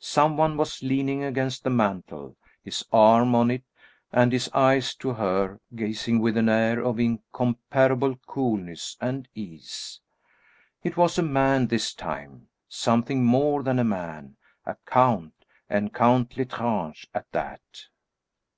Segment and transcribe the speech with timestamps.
[0.00, 3.62] Some one was leaning against the mantel, his arm on it,
[4.12, 10.02] and his eyes do her, gazing with an air of incomparable coolness and ease.
[10.84, 15.32] It was a man this time something more than a man, a count,
[15.70, 17.86] and Count L'Estrange, at that!